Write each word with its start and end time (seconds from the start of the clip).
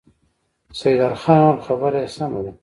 سيدال 0.81 1.13
خان 1.21 1.37
وويل: 1.47 1.63
خبره 1.67 1.99
يې 2.03 2.09
سمه 2.15 2.39
ده. 2.45 2.51